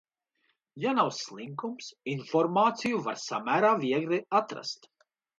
Ja 0.83 0.91
nav 0.99 1.09
slinkums, 1.17 1.89
informāciju 2.13 3.01
var 3.09 3.19
samērā 3.25 3.69
viegli 3.83 4.19
atrast. 4.41 4.89